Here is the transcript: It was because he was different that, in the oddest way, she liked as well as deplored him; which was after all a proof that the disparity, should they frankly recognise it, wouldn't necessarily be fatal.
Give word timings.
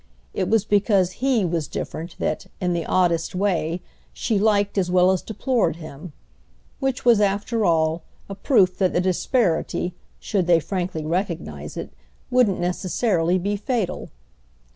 It 0.33 0.49
was 0.49 0.65
because 0.65 1.19
he 1.23 1.45
was 1.45 1.67
different 1.67 2.17
that, 2.17 2.47
in 2.59 2.73
the 2.73 2.87
oddest 2.87 3.35
way, 3.35 3.83
she 4.11 4.39
liked 4.39 4.75
as 4.79 4.89
well 4.89 5.11
as 5.11 5.21
deplored 5.21 5.75
him; 5.75 6.13
which 6.79 7.05
was 7.05 7.21
after 7.21 7.63
all 7.65 8.01
a 8.27 8.33
proof 8.33 8.79
that 8.79 8.93
the 8.93 8.99
disparity, 9.01 9.93
should 10.19 10.47
they 10.47 10.59
frankly 10.59 11.05
recognise 11.05 11.77
it, 11.77 11.93
wouldn't 12.31 12.59
necessarily 12.59 13.37
be 13.37 13.55
fatal. 13.55 14.09